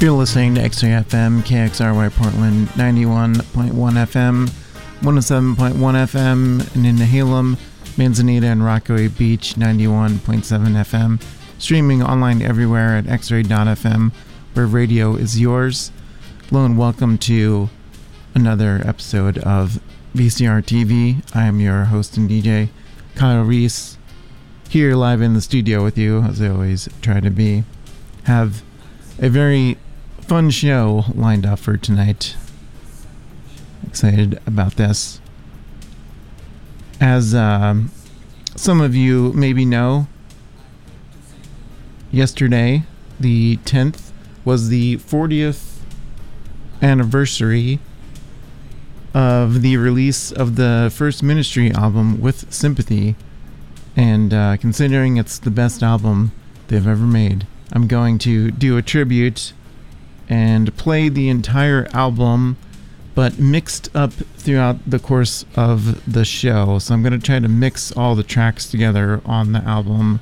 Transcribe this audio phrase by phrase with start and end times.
[0.00, 4.48] You're listening to X-Ray FM, KXRY Portland, 91.1 FM,
[5.02, 7.58] 107.1 FM, and in Nehalem,
[7.98, 11.22] Manzanita, and Rockaway Beach, 91.7 FM.
[11.58, 14.10] Streaming online everywhere at xray.fm,
[14.54, 15.92] where radio is yours.
[16.48, 17.68] Hello and welcome to
[18.34, 19.80] another episode of
[20.14, 21.22] VCR TV.
[21.36, 22.70] I am your host and DJ,
[23.16, 23.98] Kyle Reese
[24.70, 27.64] here live in the studio with you, as I always try to be.
[28.24, 28.62] Have
[29.18, 29.76] a very
[30.30, 32.36] fun show lined up for tonight.
[33.84, 35.20] Excited about this.
[37.00, 37.90] As um,
[38.54, 40.06] some of you maybe know,
[42.12, 42.84] yesterday,
[43.18, 44.12] the 10th,
[44.44, 45.78] was the 40th
[46.80, 47.80] anniversary
[49.12, 53.16] of the release of the first Ministry album with Sympathy
[53.96, 56.30] and uh, considering it's the best album
[56.68, 59.54] they've ever made, I'm going to do a tribute
[60.30, 62.56] and play the entire album,
[63.14, 66.78] but mixed up throughout the course of the show.
[66.78, 70.20] So I'm going to try to mix all the tracks together on the album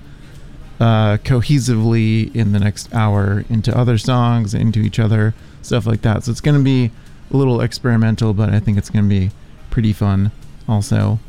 [0.80, 6.24] uh, cohesively in the next hour into other songs, into each other, stuff like that.
[6.24, 6.90] So it's going to be
[7.30, 9.30] a little experimental, but I think it's going to be
[9.70, 10.32] pretty fun
[10.66, 11.20] also.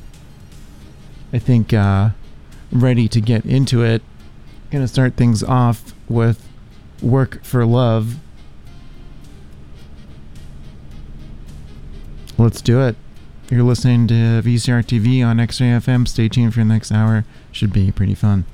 [1.32, 1.72] I think.
[1.74, 2.10] Uh,
[2.72, 4.02] ready to get into it.
[4.72, 6.48] Gonna start things off with
[7.02, 8.18] Work for Love.
[12.40, 12.96] Let's do it.
[13.52, 16.08] You're listening to VCR TV on X Ray FM.
[16.08, 17.26] Stay tuned for the next hour.
[17.52, 18.46] Should be pretty fun.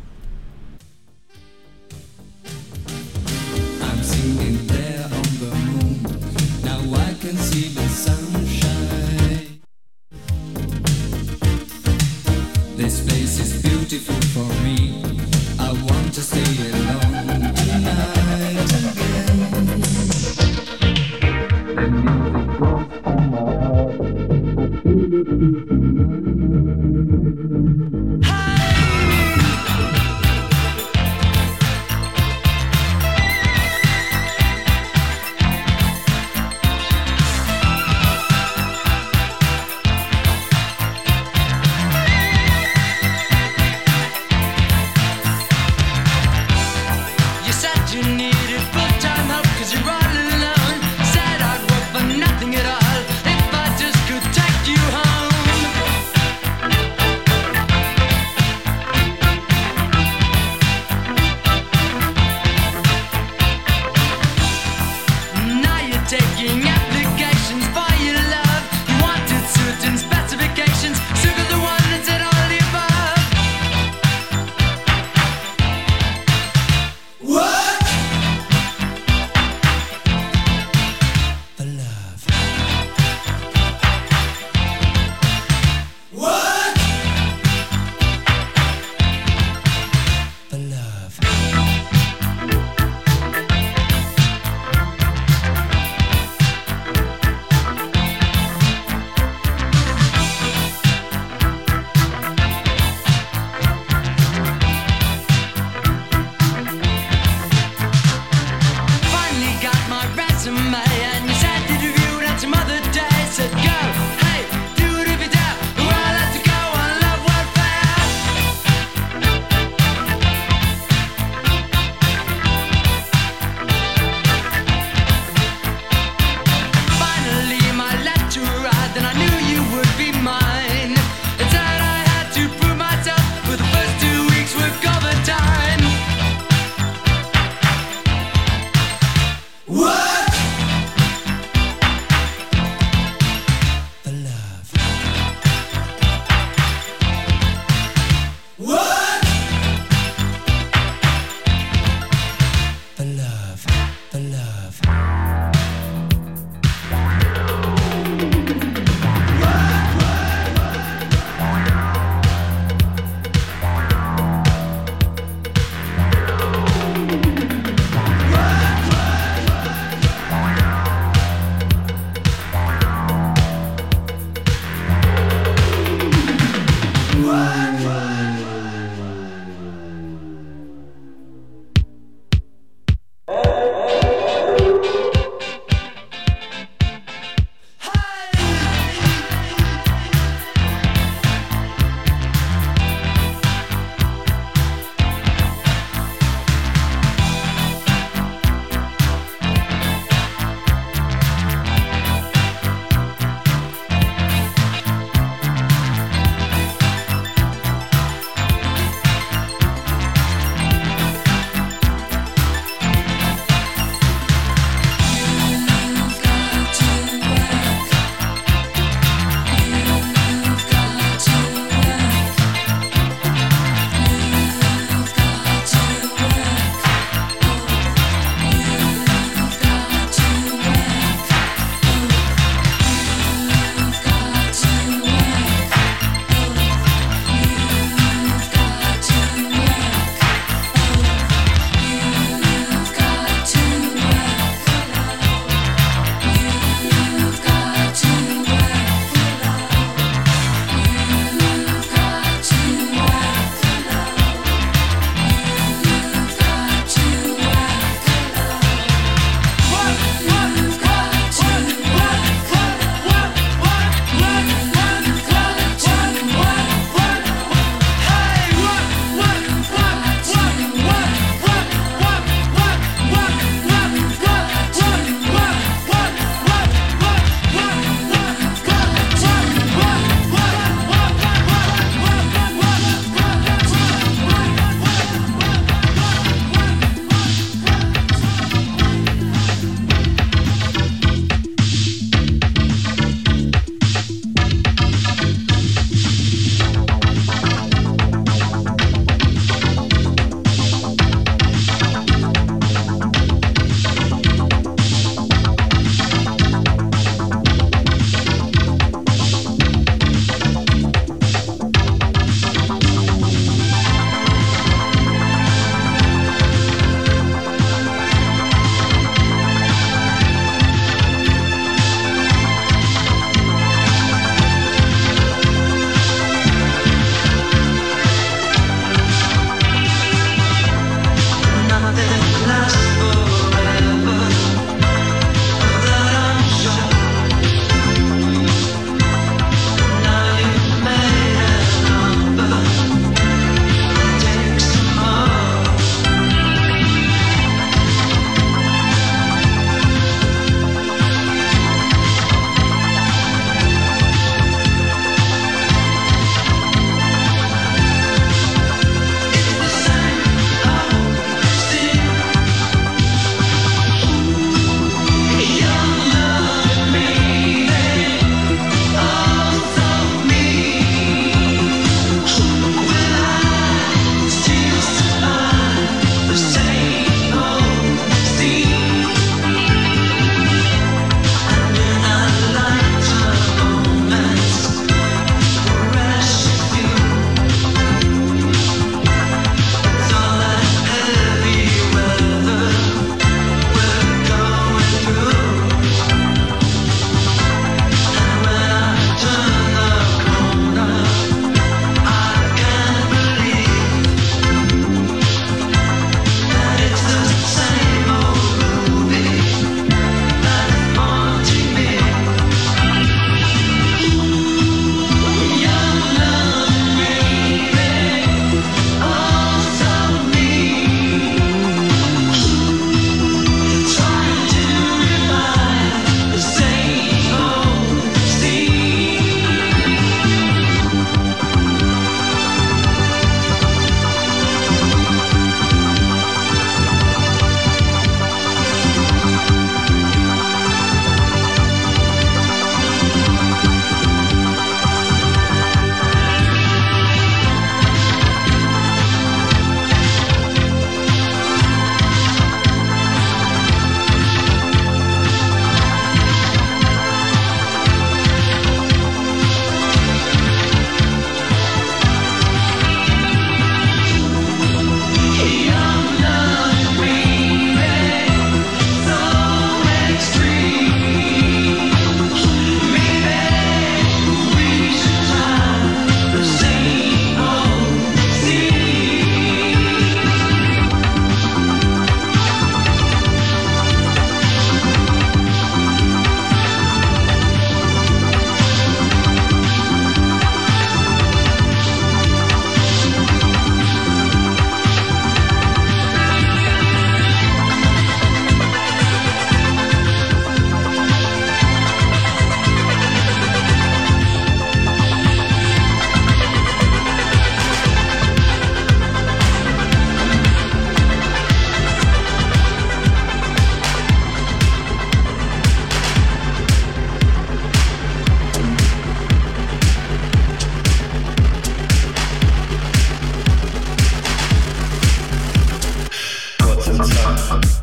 [527.47, 527.74] Fuck.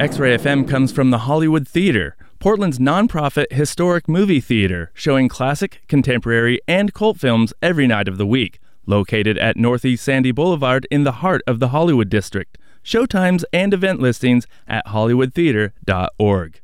[0.00, 5.82] X Ray FM comes from the Hollywood Theater, Portland's nonprofit historic movie theater, showing classic,
[5.88, 8.60] contemporary, and cult films every night of the week.
[8.86, 12.56] Located at Northeast Sandy Boulevard in the heart of the Hollywood District.
[12.82, 16.60] Showtimes and event listings at hollywoodtheater.org.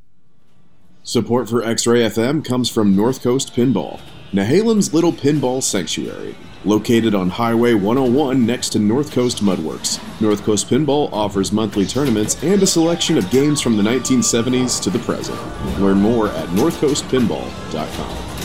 [1.02, 4.00] Support for X Ray FM comes from North Coast Pinball,
[4.32, 6.34] Nehalem's Little Pinball Sanctuary.
[6.66, 12.42] Located on Highway 101 next to North Coast Mudworks, North Coast Pinball offers monthly tournaments
[12.42, 15.38] and a selection of games from the 1970s to the present.
[15.78, 18.35] Learn more at northcoastpinball.com.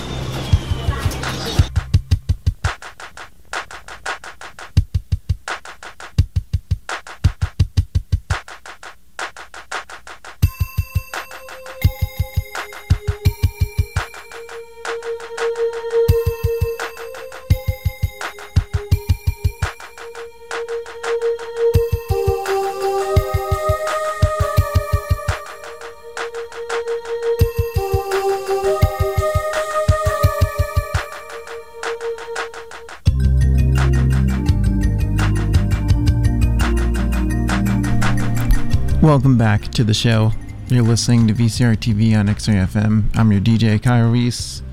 [39.22, 40.32] Welcome back to the show.
[40.70, 43.16] You're listening to VCR TV on X-Ray FM.
[43.16, 44.64] I'm your DJ Kyle Reese.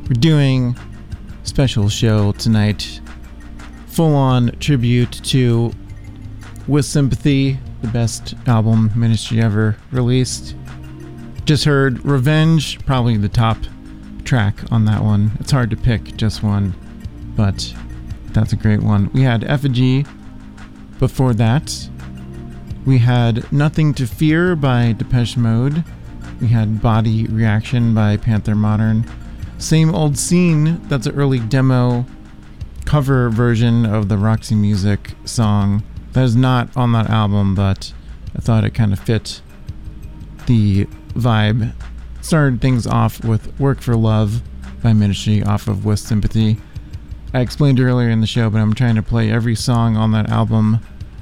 [0.00, 0.76] We're doing
[1.44, 3.00] a special show tonight,
[3.86, 5.70] full-on tribute to
[6.66, 10.56] With Sympathy, the best album Ministry ever released.
[11.44, 13.58] Just heard Revenge, probably the top
[14.24, 15.30] track on that one.
[15.38, 16.74] It's hard to pick just one,
[17.36, 17.72] but
[18.32, 19.08] that's a great one.
[19.12, 20.04] We had Effigy
[20.98, 21.88] before that.
[22.86, 25.82] We had Nothing to Fear by Depeche Mode.
[26.40, 29.04] We had Body Reaction by Panther Modern.
[29.58, 32.06] Same Old Scene, that's an early demo
[32.84, 35.82] cover version of the Roxy Music song.
[36.12, 37.92] That is not on that album, but
[38.36, 39.42] I thought it kind of fit
[40.46, 41.72] the vibe.
[42.20, 44.42] Started things off with Work for Love
[44.80, 46.58] by Ministry off of With Sympathy.
[47.34, 50.30] I explained earlier in the show, but I'm trying to play every song on that
[50.30, 50.78] album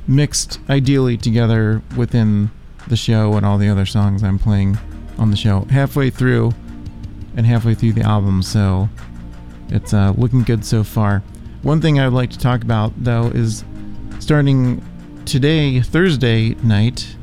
[0.07, 2.51] mixed ideally together within
[2.89, 4.79] the show and all the other songs I'm playing
[5.19, 6.53] on the show halfway through
[7.37, 8.89] and halfway through the album, so
[9.69, 11.23] it's uh, looking good so far.
[11.63, 13.65] One thing I'd like to talk about though is
[14.21, 14.85] starting
[15.25, 17.17] today, Thursday night,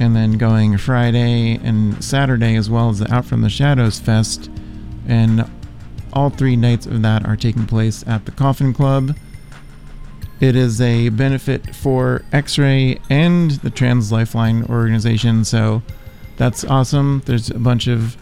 [0.00, 4.50] and then going Friday and Saturday as well as the Out from the Shadows Fest,
[5.06, 5.48] and
[6.12, 9.16] all three nights of that are taking place at the Coffin Club.
[10.40, 15.82] It is a benefit for X Ray and the Trans Lifeline organization, so
[16.36, 17.22] that's awesome.
[17.26, 18.16] There's a bunch of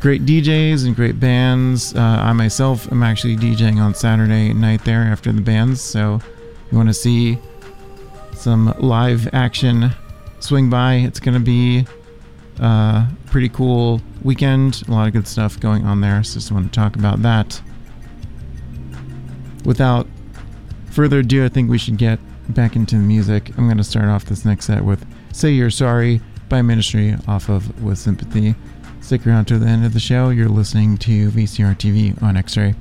[0.00, 1.94] great DJs and great bands.
[1.94, 6.20] Uh, I myself am actually DJing on Saturday night there after the bands, so
[6.70, 7.36] you want to see
[8.34, 9.90] some live action,
[10.38, 10.94] swing by.
[10.94, 11.84] It's going to be
[12.60, 14.84] a pretty cool weekend.
[14.86, 17.60] A lot of good stuff going on there, so just want to talk about that.
[19.64, 20.06] Without
[20.90, 23.50] further ado, I think we should get back into the music.
[23.56, 27.48] I'm going to start off this next set with Say You're Sorry by Ministry off
[27.48, 28.54] of With Sympathy.
[29.00, 30.30] Stick around to the end of the show.
[30.30, 32.74] You're listening to VCR TV on X Ray.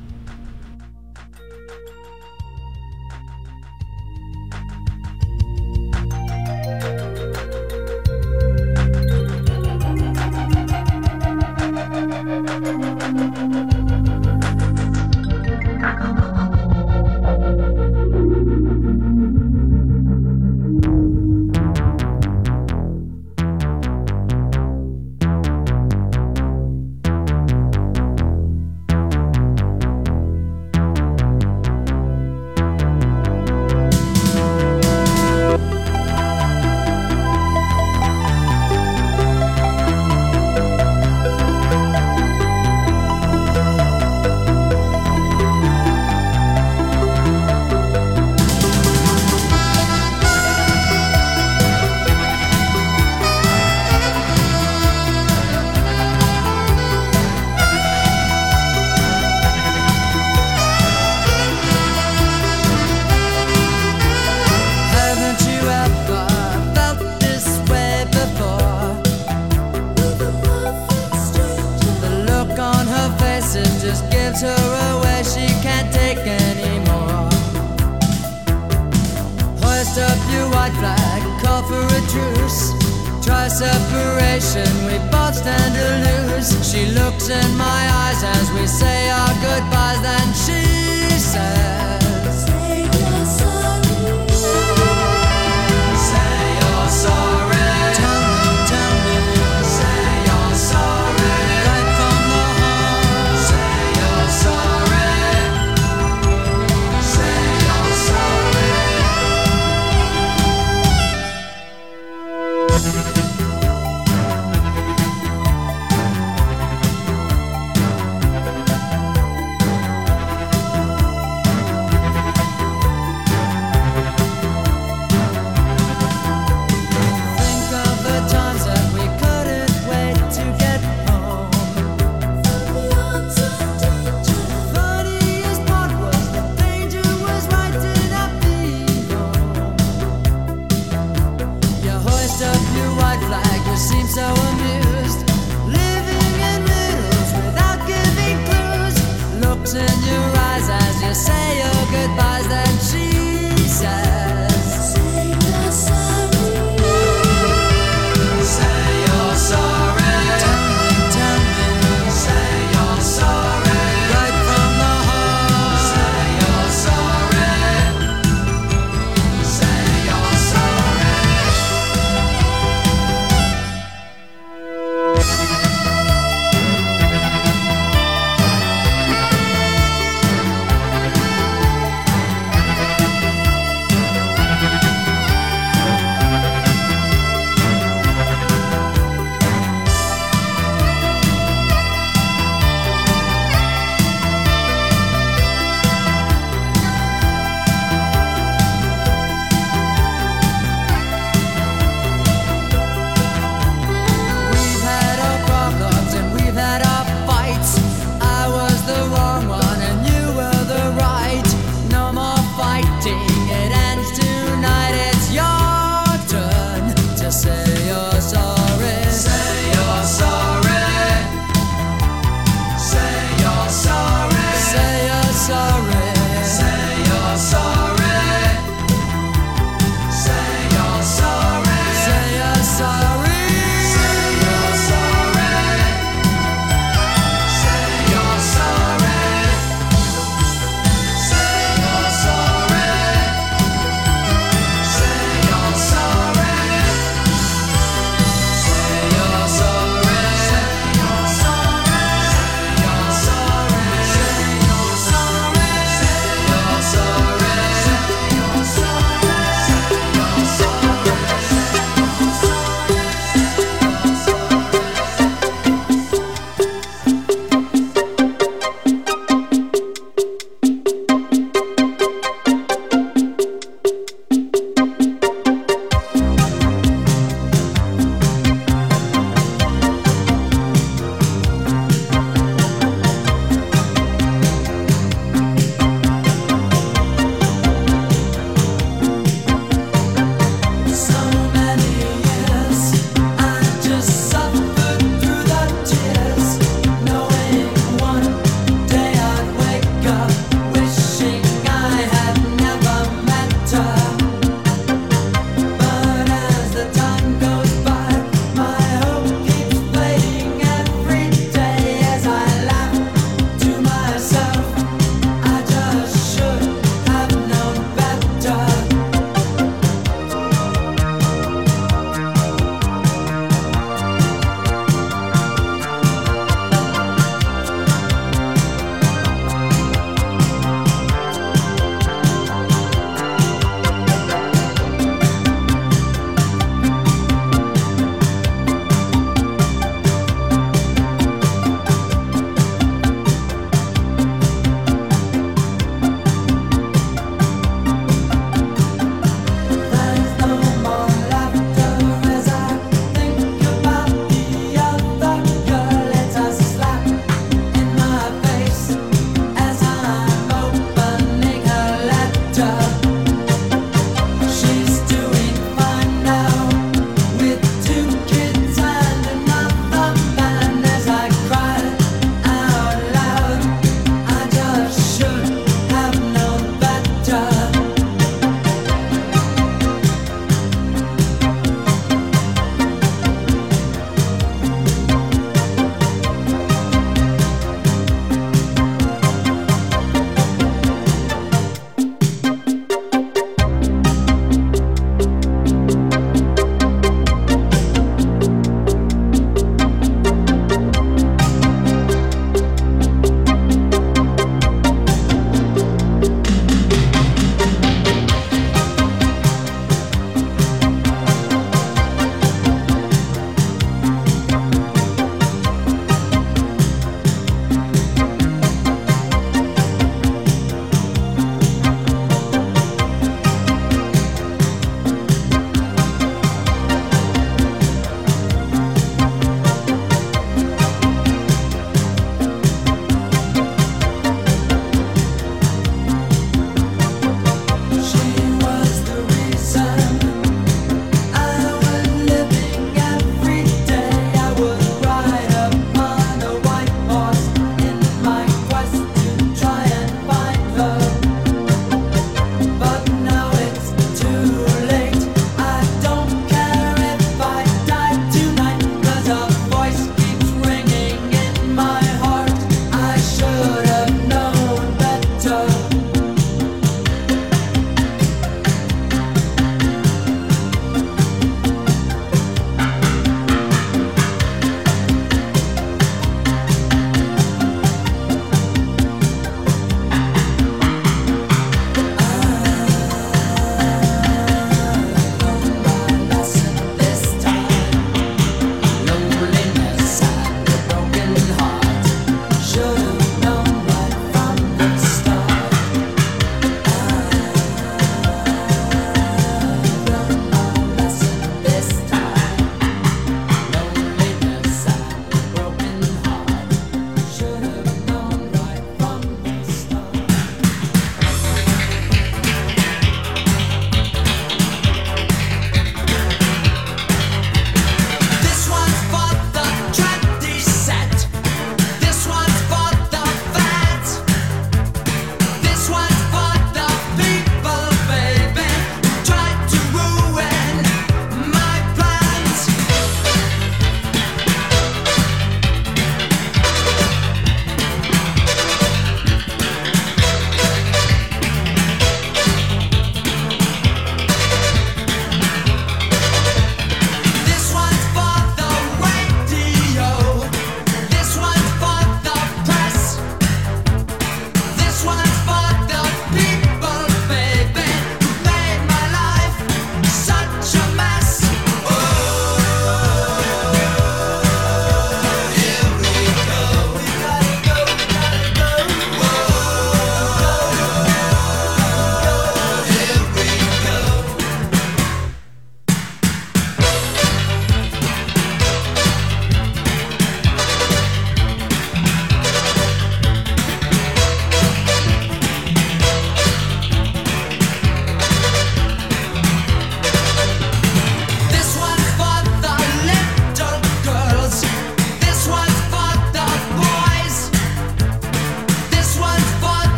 [86.72, 89.28] She looks in my eyes as we say our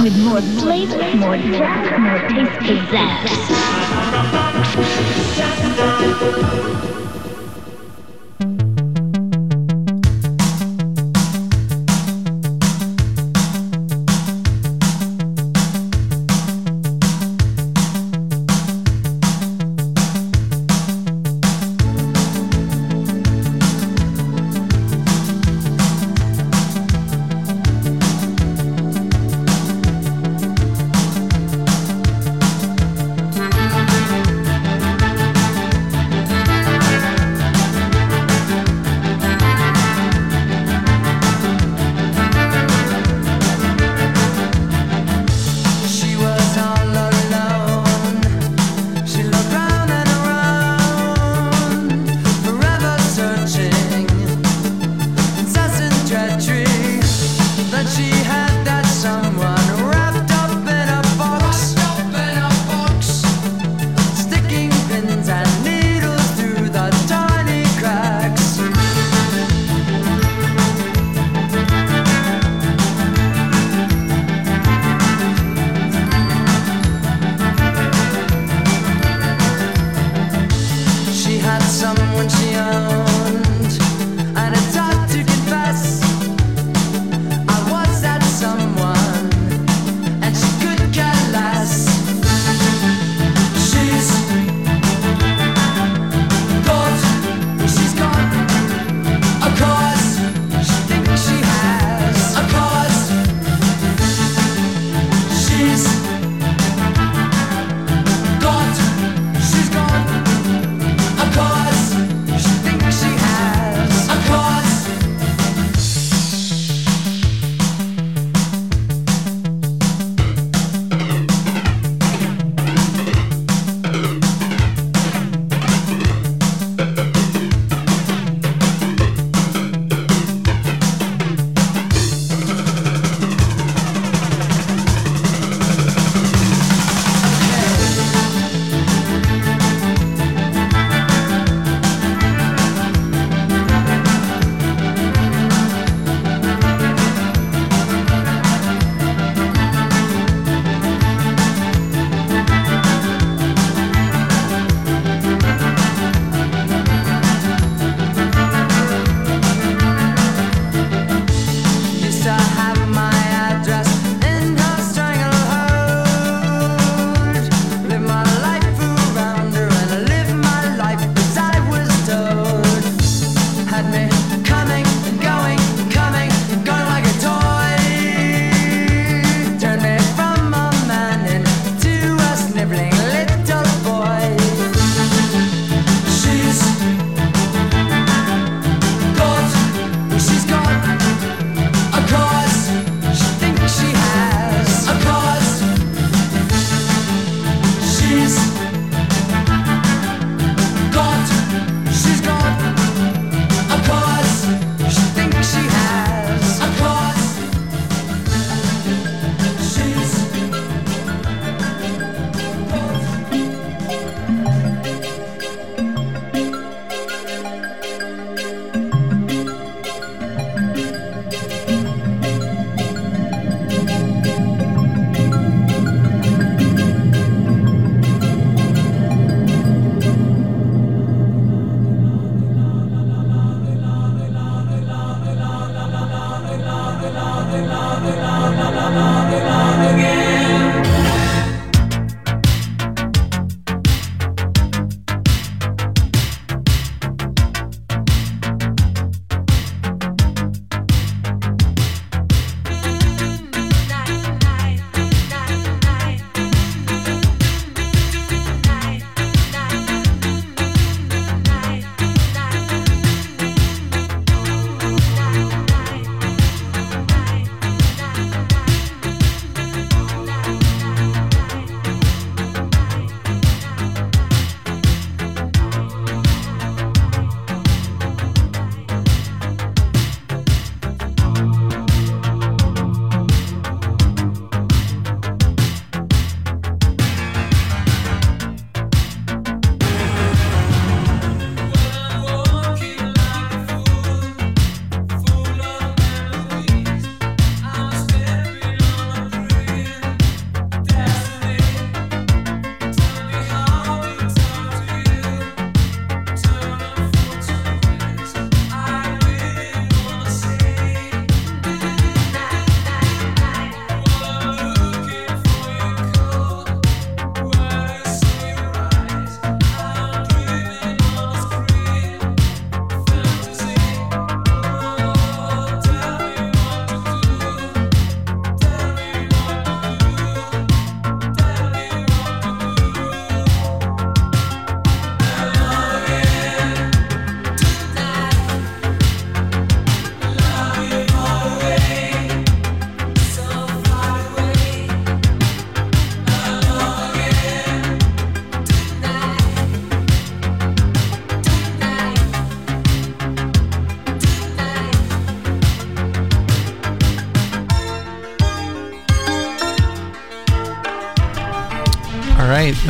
[0.00, 3.46] with more flavor, more depth, more taste pizzazz.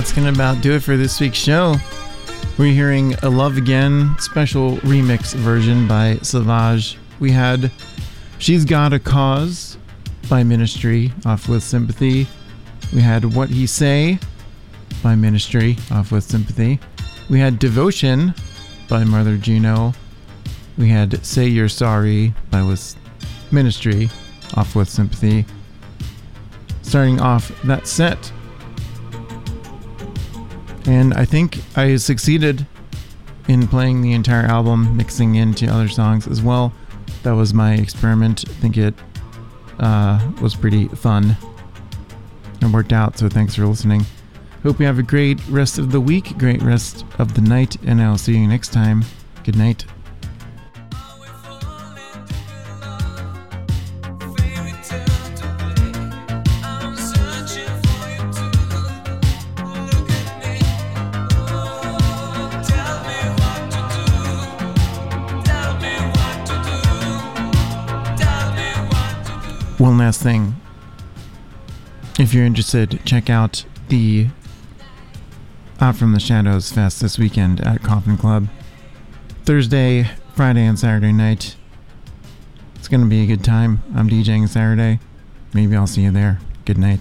[0.07, 1.74] That's going to about do it for this week's show.
[2.59, 6.96] We're hearing a Love Again special remix version by Savage.
[7.18, 7.72] We had
[8.38, 9.76] She's Got a Cause
[10.30, 12.28] by Ministry off with Sympathy.
[12.94, 14.20] We had What He Say
[15.02, 16.78] by Ministry off with Sympathy.
[17.28, 18.32] We had Devotion
[18.88, 19.92] by Mother Juno.
[20.78, 22.94] We had Say You're Sorry by with
[23.50, 24.09] Ministry
[24.54, 25.44] off with Sympathy.
[26.82, 28.30] Starting off that set
[30.87, 32.66] and I think I succeeded
[33.49, 36.72] in playing the entire album, mixing into other songs as well.
[37.22, 38.45] That was my experiment.
[38.49, 38.95] I think it
[39.78, 41.37] uh, was pretty fun
[42.61, 43.18] and worked out.
[43.18, 44.05] So thanks for listening.
[44.62, 48.03] Hope you have a great rest of the week, great rest of the night, and
[48.03, 49.05] I'll see you next time.
[49.45, 49.84] Good night.
[70.27, 70.57] Thing.
[72.18, 74.27] If you're interested, check out the
[75.81, 78.49] Out from the Shadows Fest this weekend at Coffin Club.
[79.45, 81.55] Thursday, Friday, and Saturday night.
[82.74, 83.85] It's going to be a good time.
[83.95, 84.99] I'm DJing Saturday.
[85.55, 86.41] Maybe I'll see you there.
[86.64, 86.99] Good night.